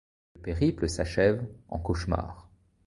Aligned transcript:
Le 0.33 0.41
périple 0.41 0.89
s'achève 0.89 1.45
en 1.69 1.77
cauchemar. 1.77 2.49